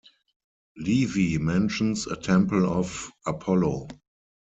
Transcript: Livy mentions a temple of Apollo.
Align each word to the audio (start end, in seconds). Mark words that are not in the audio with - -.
Livy 0.77 1.37
mentions 1.37 2.07
a 2.07 2.15
temple 2.15 2.65
of 2.65 3.11
Apollo. 3.27 3.87